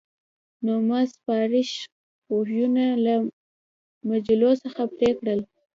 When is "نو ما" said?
0.65-0.99